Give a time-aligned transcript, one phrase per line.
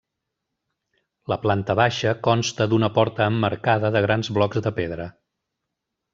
[1.33, 5.07] La planta baixa consta d'una porta emmarcada de grans blocs de pedra.